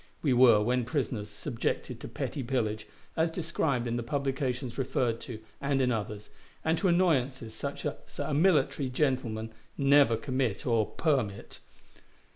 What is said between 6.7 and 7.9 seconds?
to annoyances such